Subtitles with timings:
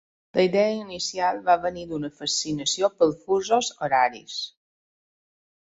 [0.35, 4.43] La idea inicial va venir d'una fascinació pels fusos horaris.